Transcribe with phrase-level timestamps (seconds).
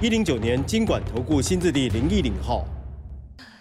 [0.00, 2.64] 一零九年经管投顾新字第零一零号。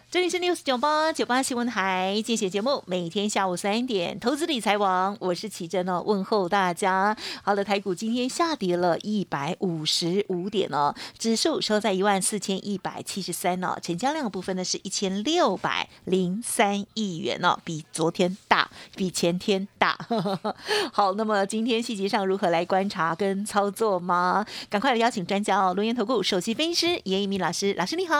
[0.09, 7.13] 这里是 news 九八九八新闻台，精选节目，每天下午三点，投资理财网，我是奇珍哦，问候大家。
[7.43, 19.97] 好的，台股今天下跌了一百五十五点哦，指数收在一万四千一百七十三哦，成交量部分呢是一千六百零三亿元哦，比昨天大，比前天大。
[20.93, 24.45] 好，那么今天细节上如何来观察跟操作吗？
[24.69, 28.15] 赶快来邀请专家哦，龙岩投顾首席分析师严一鸣老师，老师你好。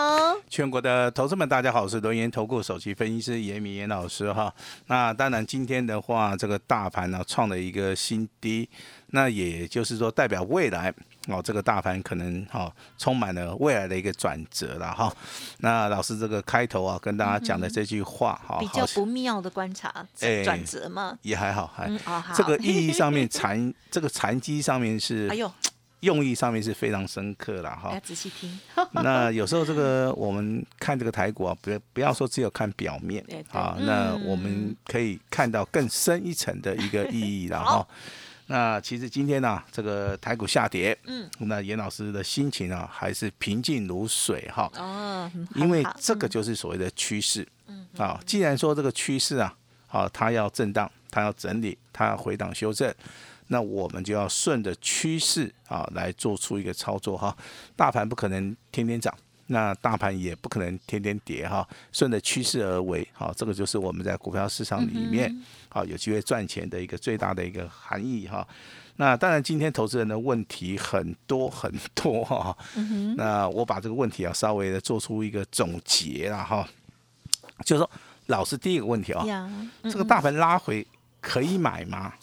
[0.50, 1.77] 全国的投资们，大家好。
[1.82, 4.54] 我是轮研投顾首席分析师严明严老师哈。
[4.88, 8.68] 那当然，今天的话，这个大盘呢创了一个新低，
[9.08, 10.94] 那也就是说代表未来
[11.28, 15.14] 哦，这个大盘可能哈充满了未来的一个转折了哈。
[15.60, 20.06] 那老师这个开头啊，跟大家讲的这句话哈，比较不妙的观察，
[20.44, 21.90] 转折嘛，也还好，还
[22.36, 25.52] 这个意义上面 残这个残机上面是，哎呦。
[26.02, 28.60] 用意上面是非常深刻了哈，要仔细听。
[28.94, 37.88] 那有时候这个我们看这个台股啊，不不要说只有看表面啊，那我们可以看到更深一层的一个意义了 哈。
[38.50, 44.72] 那其实今天呢，这个台股下跌，嗯，那严老师的心情啊，还是平静如水哈。
[44.78, 47.46] 哦，因为这个就是所谓的趋势。
[47.68, 49.54] 嗯，啊，既然说这个趋势啊，
[49.90, 52.94] 啊，它要震荡，它要整理，它要回档修正。
[53.48, 57.36] 那我们就要顺着趋势啊来做出一个操作哈，
[57.76, 59.14] 大盘不可能天天涨，
[59.48, 65.34] 那大盘也不可能天天跌哈，顺着趋势而为，好，这个就是我们在股票市场里面
[65.70, 68.46] 好有机会赚钱的一个最大的一个含义哈。
[68.98, 72.58] 那当然今天投资人的问题很多很多哈，
[73.16, 76.68] 那我把这个问题啊稍微的做出一个总结了哈，
[77.64, 77.90] 就是说，
[78.26, 79.50] 老师第一个问题啊，
[79.84, 80.86] 这个大盘拉回。
[81.28, 82.14] 可以买吗？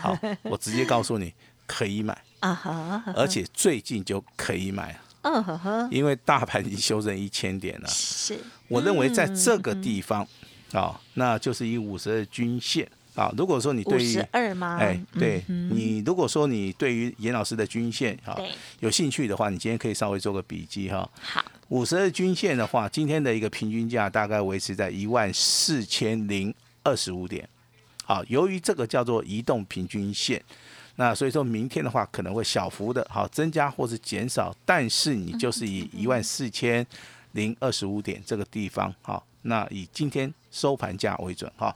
[0.00, 1.30] 好， 我直接告诉你，
[1.66, 7.88] 可以买啊而且最近就可以买嗯因为大盘已经修正一千点了。
[7.88, 10.26] 是，我认为在这个地方
[10.72, 13.30] 啊，那就是以五十二均线啊。
[13.36, 14.78] 如果说你对于二吗？
[14.80, 18.34] 哎，对你如果说你对于严老师的均线啊
[18.80, 21.06] 有兴趣的话，你今天可以稍微做个笔记哈。
[21.20, 27.46] 好，五十二均线的话，今天的一个平均价大概维持在一万四千零二十五点。
[28.06, 30.40] 好，由于这个叫做移动平均线，
[30.94, 36.86] 那所以说明天的话可能会小幅的好增加或是减少，但是你就是以一万四千
[37.32, 41.74] 零二十五点这个地方，好，那以今天收盘价为准哈。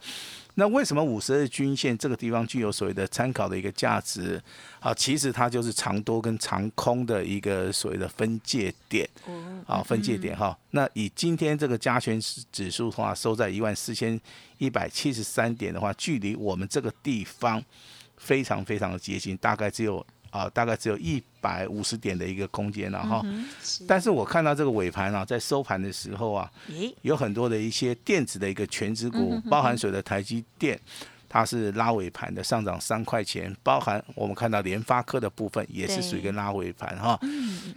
[0.55, 4.43] 那为什么五十日均线这个地方具有所谓的参考的一个价值？
[4.79, 9.09] 好，其实它就是长多跟长空的一个所谓的分界点，
[9.67, 10.57] 啊，分界点哈。
[10.73, 12.21] 那以今天这个加权
[12.53, 14.21] 指数的话，收在一万四千。
[14.59, 17.65] 一百七十三点的话，距离我们这个地方
[18.19, 23.25] 非常非常的接近，大概只有啊，大概只有一百五十点的一个空间了哈。
[23.87, 26.51] 但是我看到这个尾盘啊，在收盘的时候啊，
[27.03, 30.81] 有很多的一些电子的一个全指股，包含所有的台积电。
[31.33, 37.17] 它是拉尾盘的上涨三块钱，包含我们看到联发科的部分也是属于一个拉尾盘哈。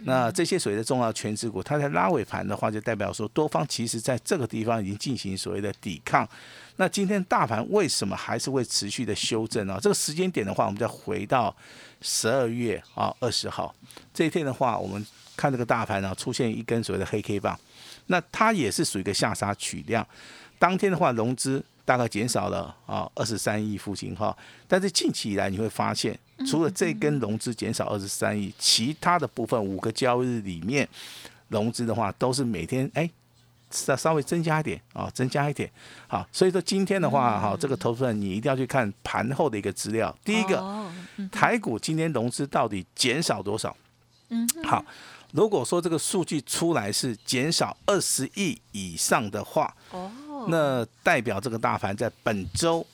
[0.00, 6.28] 那这些所谓的重要全值股，它在拉尾盘的话，就代表说多方其实在这个地方已经进行所谓的抵抗。
[6.74, 9.78] 那今天大盘为什么还是会持续的修正呢？
[9.80, 11.54] 这个时间点的话，我们再回到
[12.00, 13.72] 十二月啊二十号
[14.12, 17.56] 这一天的话，我们看这个大盘呢出现一根所谓的黑 K 棒，
[18.08, 20.04] 那它也是属于一个下杀取量。
[20.58, 21.64] 当天的话，融资。
[21.84, 24.34] 大概减少了啊二十三亿附近哈，
[24.66, 30.88] 但是近期以来你会发现，除了这根融资减少二十三亿，其他的部分五个交易日里面
[31.48, 33.08] 融资的话都是每天哎
[33.70, 35.70] 稍稍微增加一点啊增加一点。
[36.08, 40.90] 好，所以说今天的话哈这个投资人你一定要去看盘后的一个资料，第一个
[41.30, 43.76] 台股今天融资到底减少多少？
[44.30, 44.82] 嗯，好，
[45.32, 50.10] 如果说这个数据出来是减少二十亿以上的话，哦。
[50.48, 52.86] 那代表这个大盘在本周，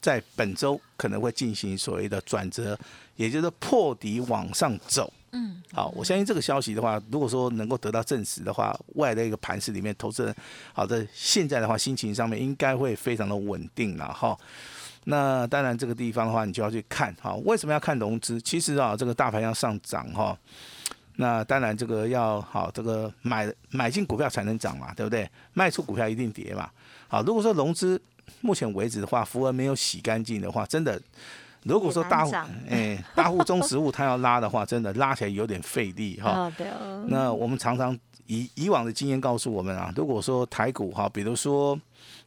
[0.00, 2.78] 在本周可能会进行所谓的转折，
[3.16, 5.12] 也就是破底往上走。
[5.34, 10.34] 嗯，好，我相信这个消息的话，如果说能够得到证实的话，未来的一个盘市里面，投资人
[10.74, 14.38] 好的现在的话，心情上面应该会非常的稳定了哈。
[15.04, 18.38] 那当然这个地方的话，你就要去看哈，为什么要看融资？
[18.42, 20.36] 其实啊，这个大盘要上涨哈，
[21.16, 25.28] 那当然这个要好，这个买买进股票才能涨嘛，对不对？
[25.52, 26.70] 卖出股票一定跌嘛。
[27.08, 28.00] 好，如果说融资
[28.40, 31.00] 目前为止的话，符文没有洗干净的话，真的，
[31.64, 32.32] 如果说大户
[32.68, 36.50] 哎大户中实物它要拉的话，真的拉起来有点费力哈。
[37.08, 41.78] 那我们常常以以往的经验告诉我们啊，如果说台股哈，比如说。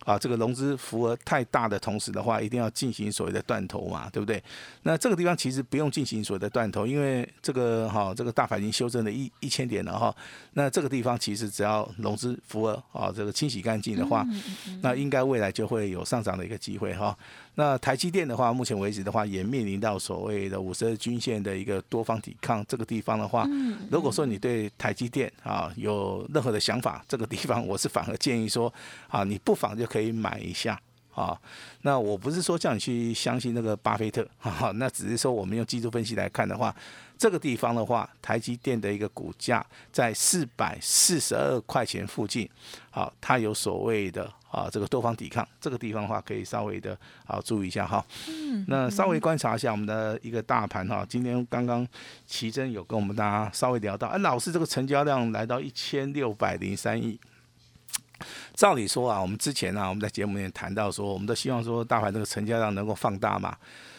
[0.06, 4.42] 啊，这个融资幅额太大的同时的话，一定要进行所谓的断头嘛，对不对？
[4.84, 10.16] 那这个地方其实不用进行所谓的断头，因为这个哈，这个大盘已经修正了一一千点了哈。
[10.54, 14.26] 那这个地方其实只要融资幅额啊，这个清洗干净的话，
[14.82, 17.18] 那应该未来就会有上涨的一个机会哈。
[17.58, 22.64] 那台积电的话，目前为止的话，也面临到所谓的五十日均线的一个多方抵抗。
[22.68, 23.48] 这个地方的话，
[23.90, 28.72] 如果说你对台积电啊有任何的想法，这个地方我是反而建议说，
[29.08, 30.78] 啊，你不妨就可以买一下
[31.14, 31.40] 啊。
[31.84, 36.76] 那我不是说叫你去相信那个巴菲特，哈，那只是说我们用技术分析来看的话。
[37.18, 42.50] 这个地方的话，台积电的一个股价在四百四十二块钱附近，
[42.92, 46.92] 好，它有所谓的啊这个多方抵抗，这个地方的话可以稍微的
[47.26, 48.06] 啊注意一下哈。
[48.28, 48.66] 嗯。
[48.68, 51.88] 那稍微观察一下我们的一个大盘哈，今天刚刚
[52.28, 57.18] 奇珍有跟我们大家稍微聊到，哎，老师这个成交量来到一千六百零三亿。
[58.54, 63.56] 照理说啊，我们之前呢我们在节目里面谈到说，我们都希望说大盘这个成交量能够放大嘛。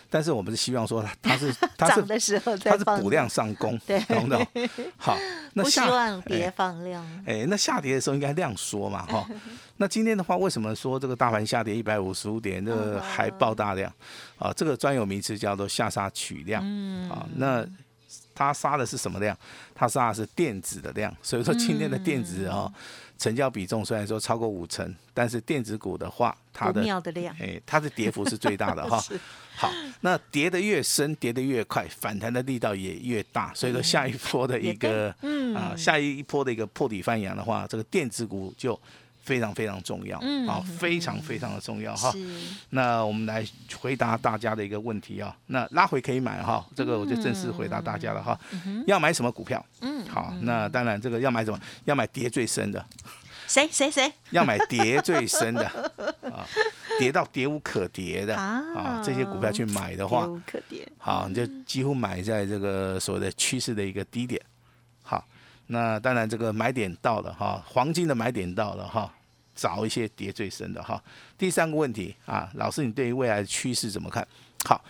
[0.09, 3.77] 但是我们是希望说，它是 它是它是补量上攻，
[4.07, 4.47] 懂不懂？
[4.97, 5.19] 好，
[5.55, 7.05] 那不希望跌放量。
[7.27, 9.29] 哎，那下跌的时候应该量缩嘛，哈。
[9.79, 13.93] 那今天的话，为什么说这个大盘下跌一百五十五点，这个还爆大量？
[14.39, 16.63] 啊，这个专有名词叫做下杀取量。
[16.65, 17.11] 嗯。
[17.11, 17.67] 啊，那
[18.33, 19.37] 它杀的是什么量？
[19.75, 21.13] 它杀的是电子的量。
[21.21, 22.73] 所以说今天的电子啊。
[23.19, 26.83] 成交比重虽然说超过五成，但是电子股的话，它的
[27.39, 29.03] 哎，它的跌幅是最大的哈。
[29.57, 33.53] 好，那跌得越深，跌得越快，反弹的力道也越大。
[33.55, 38.79] 所以说下一波的一个嗯啊，下一波的一个破底翻扬的话，这个电子股就。
[39.27, 40.19] 非常非常重要，
[40.49, 42.15] 啊，非常非常的重要哈。
[42.71, 43.45] 那我们来
[43.81, 45.37] 回答大家的一个问题啊。
[45.47, 48.39] 那拉回可以买哈，这个我就正式回答大家了哈。
[48.87, 49.65] 要买什么股票？
[49.81, 51.59] 嗯，好，那当然这个要买什么？
[51.87, 52.87] 要买跌最深的。
[53.49, 54.13] 谁谁谁？
[54.31, 55.65] 要买跌最深的
[56.23, 56.47] 啊，
[56.99, 60.89] 跌到跌无可跌的啊，这些股票去买的话，跌无可跌。
[60.99, 64.41] 好，你就几乎买在这个所谓的趋势的一个低点。
[65.03, 65.25] 好，
[65.69, 69.13] 那当然这个买点到了哈，黄金的买点到了哈。
[69.57, 71.03] 找一些跌最深的哈。
[71.37, 74.25] 第三个问题啊，老师，你对于未来的趋势怎么看？
[74.65, 74.85] 好，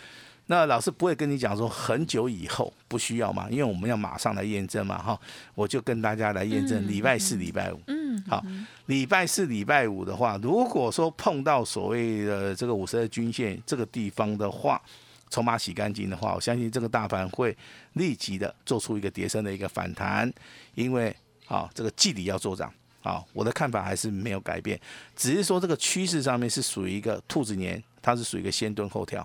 [0.47, 5.19] 那老师不会跟你讲说很久以后不需要嘛，因为我们要马上来验证嘛哈。
[5.55, 7.81] 我就跟大家来验证，礼拜四、礼拜五。
[7.87, 8.23] 嗯。
[8.29, 8.45] 好，
[8.87, 14.81] 礼拜四、礼拜五的话，如果说碰到所谓的这个五十二均线这个地方的话，
[15.29, 17.57] 筹码洗干净的话，我相信这个大盘会
[17.93, 20.33] 立即的做出一个跌升的一个反弹，
[20.75, 21.15] 因为
[21.47, 22.73] 啊，这个季底要做涨。
[23.07, 24.79] 啊，我的看法还是没有改变，
[25.15, 29.25] 只是说这个趋势上面是属于一个兔子年，它是属于一个先蹲后跳。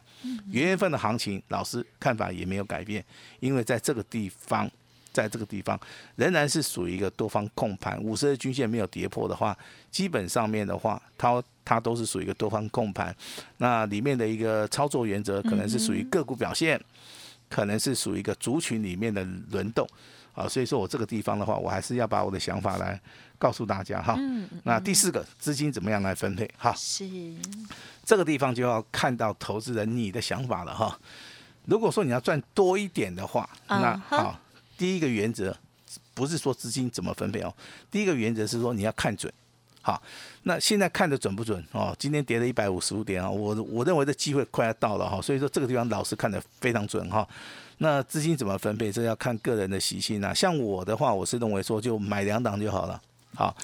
[0.51, 3.03] 元月份的行情，老师看法也没有改变，
[3.39, 4.69] 因为在这个地方，
[5.11, 5.79] 在这个地方
[6.15, 9.57] 仍然是属于一个多方控盘，五十日均线没有跌破的话，
[9.89, 13.15] 基本上面的话，它它都是属于一个多方控盘。
[13.57, 16.79] 那里面的一个操作原则，可能是属于个股表现，
[17.49, 19.87] 可能是属于一个族群里面的轮动。
[20.33, 22.99] 啊，所以说我这个地方的话，我还是要把我的想法来
[23.37, 24.17] 告诉大家哈。
[24.63, 26.49] 那第四个资金怎么样来分配？
[26.57, 27.05] 哈，是
[28.05, 30.97] 这个地方就要看到投资人你的想法了哈。
[31.65, 34.39] 如果说你要赚多一点的话，那好，
[34.77, 35.55] 第一个原则
[36.13, 37.53] 不是说资金怎么分配哦，
[37.89, 39.31] 第一个原则是说你要看准。
[39.81, 40.01] 好，
[40.43, 41.95] 那现在看的准不准哦？
[41.97, 47.27] 今天跌了一百五十五点啊，我我认为这机会快要到了哈，所以说这个地方老师看的非常准哈。
[47.79, 48.91] 那资金怎么分配？
[48.91, 50.31] 这要看个人的习性啊。
[50.31, 53.01] 像我的话，我是认为说就买两档就好了。
[53.33, 53.55] 好，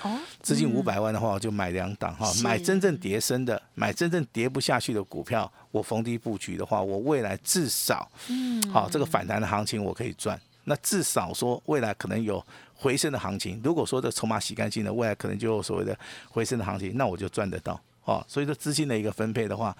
[0.41, 2.31] 资金五百万的话，我就买两档哈。
[2.41, 10.39] 买真正跌升的，买真正跌不下去的股票，我逢低布局的话，我未来至少，嗯，好，这个反弹的行情我可以赚。
[10.63, 12.43] 那至少说未来可能有
[12.77, 13.59] 回升的行情。
[13.63, 15.97] 如果说这筹码洗干净了，未来可能就有所谓的
[16.29, 17.79] 回升的行情，那我就赚得到。
[18.05, 19.75] 哦，所以说资金的一个分配的话。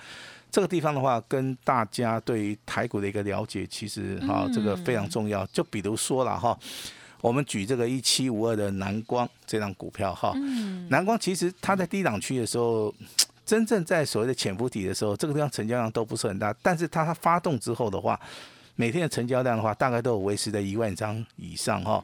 [0.50, 5.46] 这个地方的话，跟大家对于台股的一个了解，其实哈，这个非常重要。
[5.48, 6.58] 就比如说了哈，
[7.20, 10.34] 我们举这个一七五二的南光这张股票哈，
[10.89, 12.96] 南光其实它在低档区的时候，
[13.46, 18.18] 真正在所谓的潜伏底的时候，这个地方成交量都不是很大，但是它发动之后的话，
[18.77, 22.00] 每天的成交量的话，大概都有维持在一万张以上哈。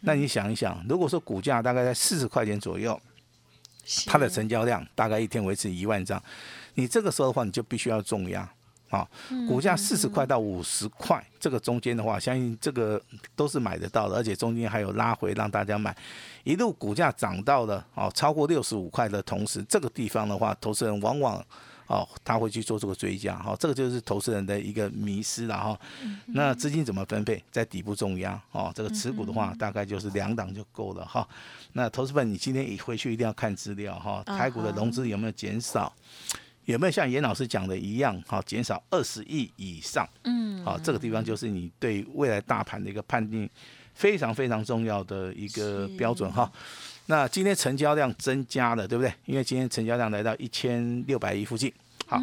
[0.00, 2.98] 那你想一想，如果说股价大概在四十块钱左右，
[4.06, 6.20] 它的成交量大概一天维持一万张。
[6.74, 8.50] 你这个时候的话，你就必须要重压，
[8.88, 9.06] 啊，
[9.46, 12.98] 股价四十块到五十块这个中间的话，相信这个
[13.36, 15.94] 都是买得到的，而且中间还有拉回让大家买，
[16.42, 21.44] 一路股价涨到了哦超过六十五块的同时，这个地方的话，投资人往往。
[21.86, 25.78] 哦，他会去做这个追加，哈，这个就是投资人的一个迷失了哈。
[26.26, 27.42] 那资金怎么分配？
[27.50, 31.26] 在底部重压，哦，这个持股的话，大概就是两档就够了哈。
[31.74, 35.92] 那投资本，你今天一回去一定要看资料哈，台股的融资有没有减少？
[36.64, 40.08] 有没有像严老师讲的一样，哈，减少二十亿以上？
[40.22, 43.46] 嗯，好，这个地方就是你对未来大盘的一个判定
[43.92, 46.50] 非常非常重要的一个标准哈。
[47.06, 49.12] 那今天成交量增加了，对不对？
[49.26, 51.72] 因为今天成交量来到一千六百亿附近。
[52.06, 52.20] 好，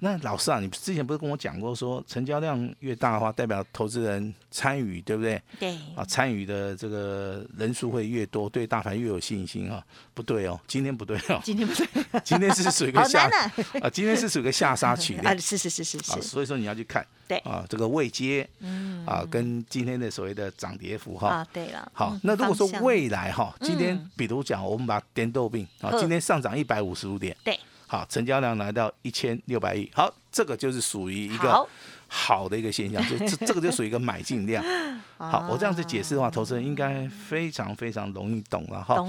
[0.00, 5.42] 那老师啊，你之前不是跟我讲过，说成交量越大的话，代表投资人参与，对不对？
[5.58, 5.74] 对。
[5.96, 9.84] 啊，参与的这个人数会越多，对大盘越有信心啊？
[10.14, 11.40] 不对哦，今天不对哦。
[11.42, 11.86] 今天不对。
[12.22, 13.28] 今天是属于个 下
[13.82, 16.22] 啊，今天是属于个下杀曲 啊，是是是是是。
[16.22, 17.04] 所以说你要去看。
[17.26, 17.38] 对。
[17.38, 21.28] 啊，这个未接，嗯，啊，跟今天的所谓的涨跌幅哈。
[21.28, 21.90] 啊，对了。
[21.92, 27.36] 好，那如果说未来哈，今天比如讲，我们把点豆病啊，今天上涨一百五十五点。
[27.42, 27.58] 对。
[27.88, 31.66] 好，成交量来到一千六百亿，好，这个就是属于一个
[32.06, 34.62] 好的一个现象，就这这个就属于一个买进量。
[35.16, 39.02] 好，我这样子解释的话，投资人应该非常非常容易懂了哈。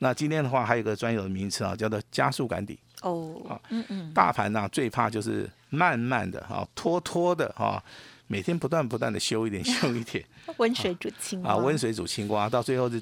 [0.00, 2.76] 那今天的话，还有一个专有的名词啊，叫做加速赶底。
[3.02, 3.40] 哦。
[3.48, 4.12] 好，嗯嗯。
[4.12, 7.82] 大盘呢，最怕就是慢慢的哈，拖拖的哈，
[8.26, 10.24] 每天不断不断的修一点修一点。
[10.58, 11.52] 温水煮青蛙。
[11.52, 13.00] 啊，温水煮青蛙，到最后是。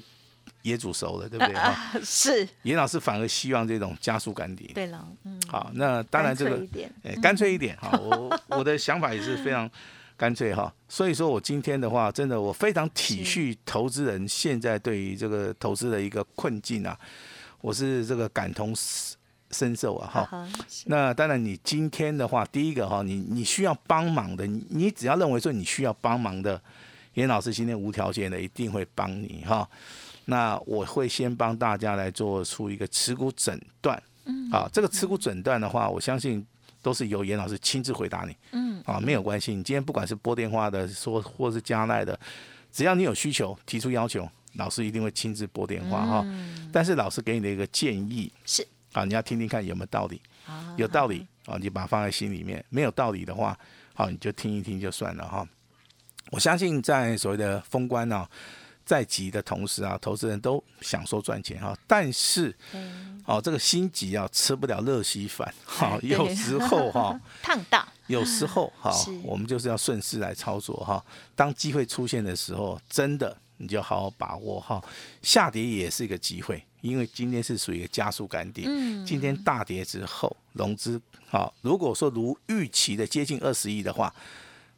[0.61, 1.55] 也煮熟了，对不对？
[2.03, 2.47] 是。
[2.63, 4.71] 严老师反而希望这种加速赶底。
[4.73, 5.41] 对了，嗯。
[5.47, 6.67] 好，那当然这个，
[7.03, 7.97] 哎，干脆一点哈。
[7.99, 9.69] 我我的想法也是非常
[10.17, 10.73] 干脆哈。
[10.89, 16.97] 所以说我今天的话，真的我非常体恤投资人现在对于这个投资的一个困境啊，
[17.61, 18.73] 我是这个感同
[19.51, 20.47] 身受啊哈。
[20.85, 26.59] 那当然，你今天的话，第一个哈，你你需要帮忙的，你只要认为说你需要帮忙的，
[27.13, 29.69] 严老师今天无条件的一定会帮你哈。
[30.25, 36.43] 那我会先帮大家来做出一个持股诊断，嗯，啊，这个持股诊断的话，我相信
[36.81, 42.19] 都是由严老师亲自回答你，嗯，啊，没有关系，你今天不管是拨电话的，说或是加奈的，
[42.71, 46.25] 只要你有需求提出要求，老师一定会亲自拨电话哈。
[46.73, 50.19] 但是老师给你的一个建议是，啊，你要听听看有没有道理，
[50.75, 53.55] 有道理啊，你把它放在心里面；没有道理的话，
[53.93, 55.47] 好，你就听一听就算了哈。
[56.31, 58.27] 我相信在所谓的封关呢。
[58.85, 62.55] 在急的同时啊，投资人都享受赚钱哈，但是，
[63.25, 71.03] 哦，这个心急啊，吃不了热稀饭哈， 有时候哈， 烫到，有时候哈，我们就是要顺势来操作哈。
[71.35, 74.79] 当机会出现的时候，真的你就好好把握哈。
[75.23, 78.65] 下跌也是一个机会，因为今天是属于一个加速干跌，
[79.03, 84.13] 今天大跌之后融资好，如果说如预期的接近二十亿的话，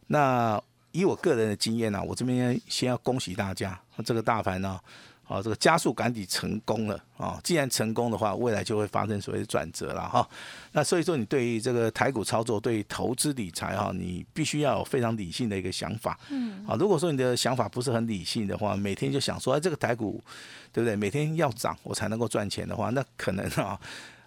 [0.08, 0.64] 那。
[0.94, 4.80] 以我个人的经验呢，我这边先要恭喜大家，这个大盘呢，
[5.28, 7.40] 啊，这个加速赶底成功了啊！
[7.44, 10.28] 既然成功的话，未来就会发生所谓的转折了哈。
[10.72, 16.18] 那所以说，你对于这个台股操作，对于投资理财哈，你必须要有非常理性的一个想法。
[16.30, 16.66] 嗯。
[16.66, 20.24] 啊，如果说你的想法不是很理性的话，每天就想说，哎，这个台股
[20.72, 20.96] 对不对？
[20.96, 23.78] 每天要涨我才能够赚钱的话，那可能啊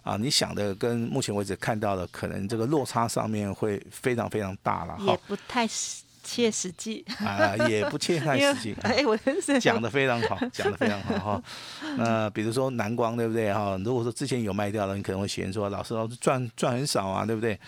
[0.03, 4.97] 啊，你想的跟目前为止看到的，可能这个落差上面会非常非常大了。
[5.05, 6.03] 也不太是。
[6.23, 8.75] 切实际啊，也不切太实际。
[8.83, 9.17] 哎，我
[9.59, 11.43] 讲的非常好， 讲的非常好哈。
[11.97, 13.77] 那比如说蓝光，对不对哈？
[13.83, 17.59] 如果说之前有卖掉了，你可能会嫌说老师老师赚赚很少啊，对不对？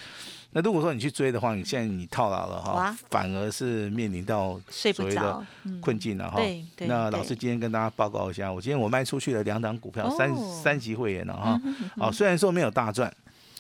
[0.55, 5.43] 那如果说你去追的话，你现在你套牢了哈，反而是面临到所谓的
[5.81, 6.39] 困境了哈。
[6.77, 10.31] 那老师今天跟大家报告一下，我今天我卖出去了两档股票，三
[10.63, 11.60] 三级会员了哈。
[11.98, 13.12] 啊， 虽然说没有大赚，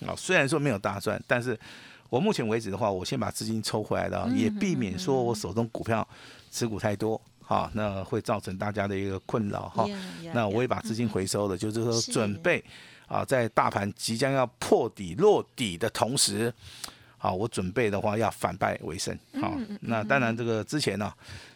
[0.05, 1.59] 啊，虽然说没有大赚，但是。
[2.13, 6.07] 我目前为止的话，我先把资金抽回来的，也避免说我手中股票
[6.51, 9.83] 持股太多，哈，那会造成大家的一个困扰哈。
[10.31, 12.63] 那我也把资金回收了，就是说准备
[13.07, 16.53] 啊，在大盘即将要破底落底的同时，
[17.17, 19.51] 好，我准备的话要反败为胜，好。
[19.81, 21.11] 那当然这个之前呢，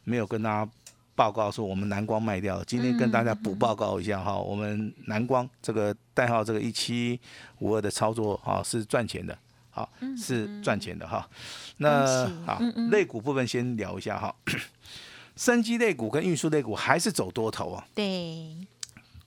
[0.06, 0.72] 没有跟大家
[1.14, 7.20] 报告说我们蓝光卖掉了，今天跟大家补报告一下哈，我们蓝光这个代号这个一七
[7.60, 9.38] 五二的操作啊是赚钱的。
[9.78, 11.30] 好，是赚钱的哈。
[11.78, 14.36] 那好，类股部分先聊一下哈。
[15.38, 17.86] 生机类股跟运输类股还是走多头啊？
[17.94, 18.58] 对，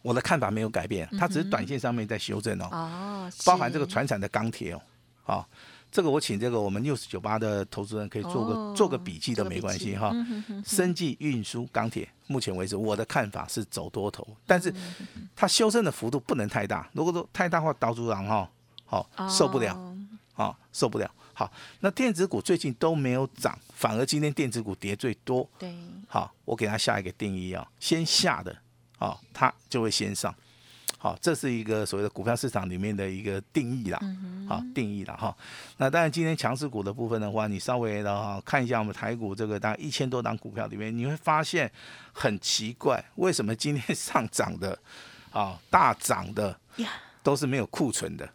[0.02, 2.68] 我的看法没有改变，它只是短线上面在修正哦。
[2.72, 4.82] 哦，包含这个船产的钢铁哦。
[5.22, 5.48] 好，
[5.88, 10.12] 这个我请这个我们六十九八的投资人可以做个做个笔记都没关系哈。
[10.66, 14.74] 生计运输钢铁，目前为止我的看法是走多头，但是
[15.36, 16.90] 它修正的幅度不能太大。
[16.92, 18.50] 如果说太大话，导主郎哈，
[18.84, 19.78] 好受不了。
[20.70, 21.10] 啊，受不了。
[21.32, 21.50] 好，
[21.80, 25.48] 那电子股最近都没有涨，反而今天电子股跌最多。
[25.58, 25.74] 对，
[26.06, 28.54] 好，我给它下一个定义啊，先下的
[28.98, 30.34] 啊，它就会先上。
[30.98, 33.98] 好，这是一个所谓的股票市场里面的一个定义啦。
[34.46, 35.34] 好，定义了哈。
[35.78, 41.72] 那当然，今天强势股的部分的话，你稍微的哈看一下我们台股这个大概一千多档股票里面，你会发现
[42.12, 44.78] 很奇怪，为什么今天上涨的
[45.32, 46.54] 啊大涨的
[47.22, 48.28] 都是没有库存的，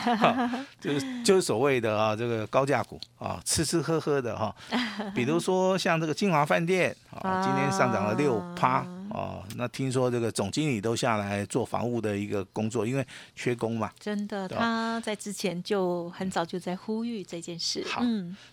[0.80, 4.54] 就是就是所谓的啊这个高价股啊吃吃喝喝的哈，
[5.14, 8.84] 比如说像这个金华饭店啊，今天上涨了六趴。
[9.12, 13.90] 哦，那听说这个总经理都下来做防务的一个工作，因为缺工嘛。
[14.00, 17.84] 真的，他在之前就很早就在呼吁这件事。
[17.86, 18.02] 好，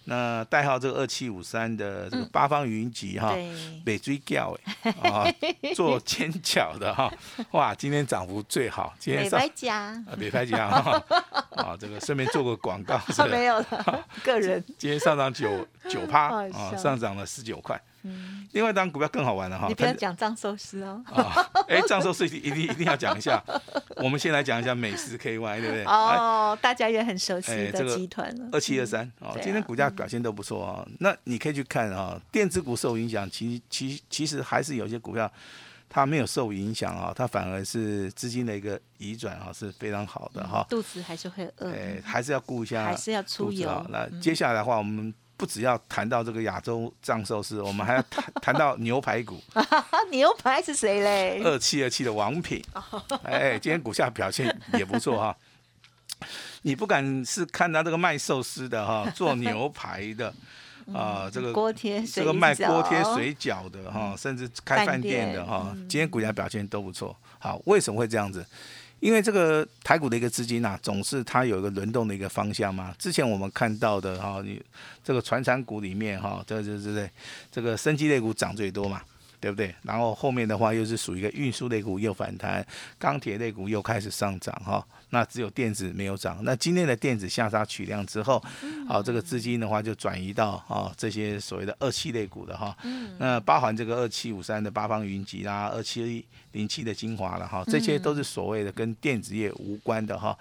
[0.04, 3.34] 那代号这个二七五三的这个八方云集哈，
[3.86, 5.26] 北追叫哎，啊，
[5.74, 7.10] 做尖角的哈，
[7.52, 9.40] 哇，今天涨幅最好，今天上。
[9.40, 11.04] 北拍啊，北拍家哈，
[11.52, 14.62] 啊， 这个顺便做个广告是 没有了，个人。
[14.78, 17.82] 今天上涨九九趴啊，上涨了十九块。
[18.04, 19.68] 嗯，另外一张股票更好玩了哈。
[19.68, 21.04] 你不要讲藏寿司哦。
[21.12, 23.44] 啊，哎，张寿司一定一定一定要讲一下。
[23.98, 25.84] 我们先来讲一下美食 KY，对不对？
[25.86, 28.50] 哦，大家也很熟悉的集团了。
[28.54, 30.88] 二七二三哦，今天股价表现都不错啊。
[31.00, 35.30] 那你可以去看啊，电子股受影响，其其其实还是有些股票
[35.90, 40.66] 它没有受影响啊，它反而是资金的一个移转啊，是非常好的哈。
[40.70, 41.70] 肚子还是会饿。
[41.72, 43.86] 哎，还是要顾一下，还是要出油。
[43.90, 45.14] 那接下来的话，我们。
[45.40, 49.42] 不只要谈到这个亚洲藏寿司，我们还要谈谈到牛排骨。
[50.12, 51.42] 牛排是谁嘞？
[51.42, 52.62] 二七二七的王品。
[53.24, 55.34] 哎，今天股价表现也不错哈。
[56.64, 60.28] 你不敢是看到这个卖寿司的哈， 做牛排的
[60.94, 67.16] 啊，这个锅贴，这个卖锅贴水饺的哈，甚至开饭店的哈，今天股价表现都不错。
[67.40, 68.46] 好，为什么会这样子？
[69.00, 72.94] 因为这个台股的一个资金啊，总是它有一个轮动的一个方向嘛。
[72.98, 74.62] 之前我们看到的哈，你
[75.04, 77.10] 这个船产股里面哈，对对对对
[77.52, 79.02] 这个生机类股涨最多嘛。
[79.40, 79.74] 对不对？
[79.84, 82.66] 然后后面的话又是属于一个运输类股又反弹，
[82.98, 84.86] 钢铁类股又开始上涨哈。
[85.12, 86.40] 那只有电子没有涨。
[86.44, 88.44] 那今天的电子下杀取量之后，
[88.88, 92.76] 好，这个资金的话就转移到啊这些所谓的二七类股的哈。
[93.18, 100.38] 那包含这个二七五三的八方云集啦，二七零七的精华了哈，这些都是所谓的跟电子业无关的哈。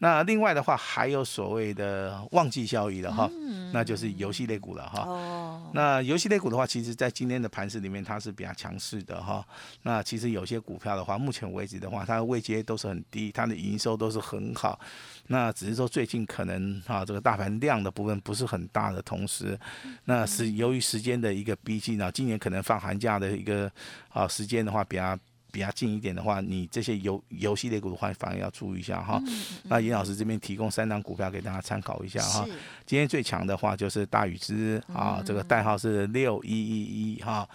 [0.00, 3.28] 那另外的话，还有所谓的旺季效益的哈，
[3.72, 5.02] 那就是游戏类股了哈。
[5.02, 5.70] 哦。
[5.74, 9.44] 那游戏类股的话，其实在今天的盘市里面，它是比较强势的哈。
[9.82, 14.78] 那其实有些股票的话，目前为止的话，它的位阶都是很低，它的营收都是很好。
[15.26, 19.58] 那只是说最近可能啊，这个大盘量的部分不是很大的同时，
[20.04, 23.70] 那是由于时间的一个逼近啊，今年可能放寒假的一个
[24.10, 25.18] 啊时间的话比较。
[25.58, 29.20] 比较近一点的话，你这些游游戏类股的话，反而要注意一下哈。
[29.64, 32.46] 那严老师这边提供三档股票给大家参考一下哈。
[32.86, 37.48] 今天最强的话就是大禹之啊，这个代号是六一一一哈。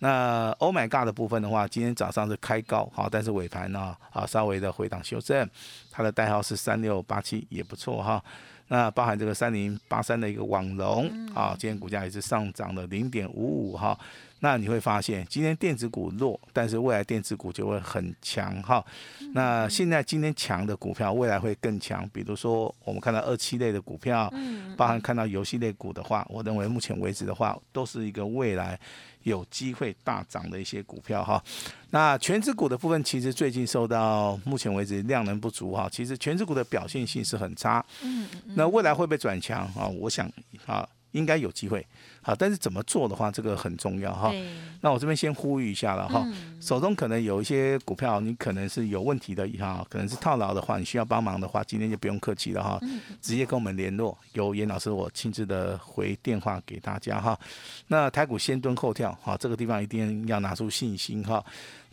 [0.00, 5.48] 那 Oh my God 的部分的话，今天早上是开高哈，但是尾盘呢啊稍微的回档修正，
[5.90, 8.22] 它的代号是三六八七也不错哈。
[8.68, 13.98] 那包含这个三零八三的一个网龙啊，今天股价也是上涨了零点五五哈。
[14.40, 18.84] 那你会发现，今天电子股弱，但是未来电子股就会很强哈。
[19.32, 22.06] 那现在今天强的股票，未来会更强。
[22.12, 24.30] 比如说，我们看到二七类的股票，
[24.76, 28.78] 包含看到游戏类股的话，我认为目前为止的话，都是一个未来
[29.22, 31.42] 有机会大涨的一些股票哈。
[31.90, 37.84] 那全指股的部分，其实最近受到目前为止量能不足哈，其实全指股的表现性是很差。
[38.02, 39.86] 嗯，那未来会不会转强啊？
[39.86, 40.30] 我想
[40.66, 40.88] 啊。
[41.12, 41.86] 应该有机会，
[42.26, 44.34] 好，但是怎么做的话，这个很重要哈。
[44.80, 46.26] 那我这边先呼吁一下了哈，
[46.60, 52.80] 手中可能有一些股票，你可能是有问题的哈，可能是套牢的话，你需要帮忙的话，今天就不用客气了哈，
[53.22, 57.38] 直接跟我们联络，由严老师我亲自的回电话给大家哈。
[57.86, 61.44] 那台股先蹲后跳，哈，这个地方一定要拿出信心哈。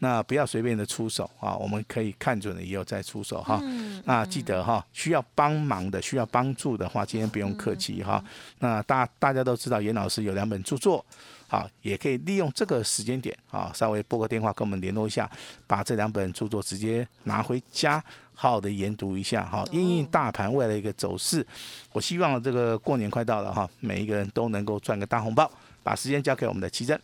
[0.04, 3.62] 那不要随便的出手啊，我们可以看准了以后再出手哈。
[4.04, 8.22] 那记得哈，需要帮忙的、需要帮助的话，今天不用客气哈。
[8.60, 11.04] 那大大家都知道，严老师有两本著作，
[11.48, 15.32] 好，也可以利用这个时间点啊，稍微拨个电话跟我们联络一下，
[15.66, 18.04] 把这两本著作直接拿回家，
[18.36, 19.64] 好好的研读一下哈。
[19.72, 21.48] 因应大盘未来一个走势，
[21.94, 25.50] 我希望这个过年快到了哈，每一个人都能够赚个大红包。
[25.82, 26.98] 把时间交给我们的奇珍。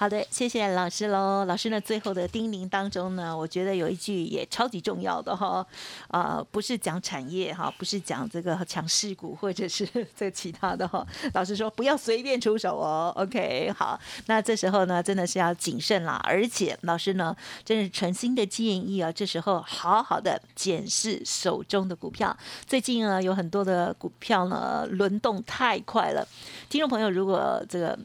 [0.00, 1.44] 好的，谢谢老师喽。
[1.46, 5.66] 老师呢，最后的叮咛当中呢，我觉得有一句也超级重要的哈，
[6.06, 9.84] 啊，不是讲产业哈，不是讲这个强势股或者是
[10.16, 11.04] 这其他的哈。
[11.34, 13.12] 老师说不要随便出手哦。
[13.16, 16.20] OK，好，那这时候呢，真的是要谨慎啦。
[16.22, 17.34] 而且老师呢，
[17.64, 22.36] 真是诚心的建议啊，这时候好好的检视手中的股票。
[22.68, 26.24] 最近呢，有很多的股票呢轮动太快了，
[26.68, 27.98] 听众朋友如果这个。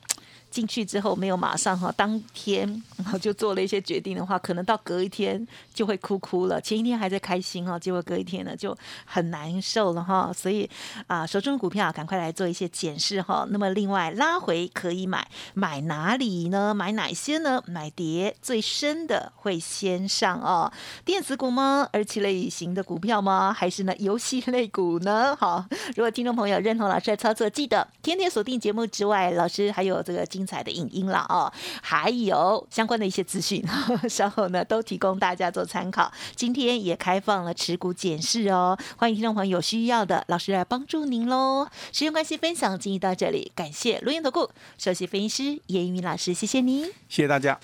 [0.54, 2.62] 进去之后没有马上哈，当天
[2.96, 6.62] 然后就做了一些决定的话，可能到隔一天就会哭哭了。
[6.62, 10.32] 前一天还在开心哈，结果隔一天呢就很难受了哈。
[10.32, 10.70] 所以
[11.08, 13.48] 啊，手中的股票赶快来做一些检视哈。
[13.50, 16.72] 那么另外拉回可以买，买哪里呢？
[16.72, 17.60] 买哪些呢？
[17.66, 20.72] 买跌最深的会先上哦。
[21.04, 21.89] 电子股吗？
[21.92, 23.52] 而且类型的股票吗？
[23.52, 25.36] 还是呢游戏类股呢？
[25.36, 30.42] 好，如果听众朋友认同老师的操作，记得天天锁定节目之外，老师还有这个今。
[30.43, 31.49] 精彩的影音了哦，
[31.82, 33.63] 还有相关的一些资讯，
[34.10, 36.12] 稍后呢都提供大家做参考。
[36.36, 41.65] 今天也开放了持股检视哦，欢迎听众朋友有需要的老师来帮助您喽。
[41.93, 47.58] 时间关系，分享进行到这里，感谢录音投顾首席分析师严一鸣老师，谢谢您，谢谢大家。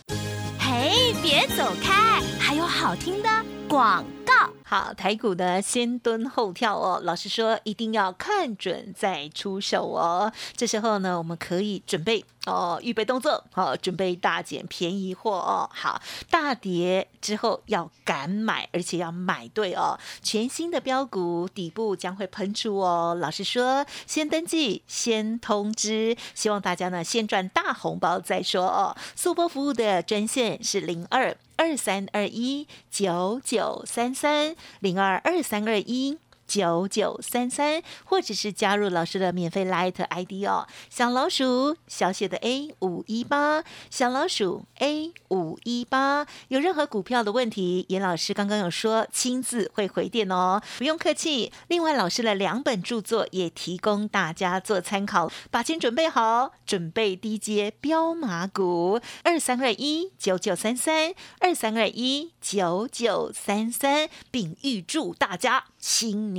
[0.57, 3.29] 嘿，别走开，还有好听的
[3.67, 4.49] 广告。
[4.63, 7.01] 好，台股的先蹲后跳哦。
[7.03, 10.31] 老师说一定要看准再出手哦。
[10.55, 15.67] 这时候呢，我们可以准备哦，预备动作，好，准备大捡便宜货哦。
[15.73, 19.99] 好，大跌之后要敢买，而且要买对哦。
[20.21, 23.17] 全新的标股底部将会喷出哦。
[23.19, 28.95] 老师说先登记，先通知，希望大家呢先赚大红包再说哦。
[29.15, 31.35] 速播服务的专线是零二。
[31.59, 36.17] 二三二一九九三三零二二三二一。
[36.49, 51.51] 九九三三，或者是加入老师的免费 Light ID 哦，小老鼠小写的 A 五一八，小老鼠 A 五一八，有任何股票的问题，严老师刚刚有说亲自会回电哦，不用客气。
[51.67, 58.99] 另外，老师的两本著作也提供大家做参考，把钱准备好，准备低阶标马股。
[59.23, 61.13] 二三二一九九三三。
[61.39, 66.38] 二三二一九九三三，并预祝大家新年。